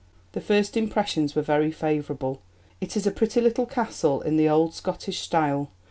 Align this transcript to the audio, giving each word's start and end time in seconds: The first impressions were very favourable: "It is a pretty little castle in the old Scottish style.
The 0.31 0.41
first 0.41 0.75
impressions 0.75 1.35
were 1.35 1.43
very 1.43 1.71
favourable: 1.71 2.41
"It 2.81 2.97
is 2.97 3.05
a 3.05 3.11
pretty 3.11 3.39
little 3.39 3.67
castle 3.67 4.19
in 4.21 4.35
the 4.35 4.49
old 4.49 4.73
Scottish 4.73 5.19
style. 5.19 5.69